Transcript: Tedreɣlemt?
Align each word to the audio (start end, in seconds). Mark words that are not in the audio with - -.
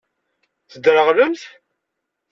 Tedreɣlemt? 0.71 1.41